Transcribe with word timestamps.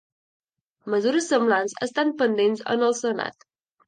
Mesures 0.93 1.27
semblants 1.33 1.75
estan 1.87 2.13
pendents 2.21 2.65
en 2.77 2.87
el 2.89 2.97
senat. 3.01 3.47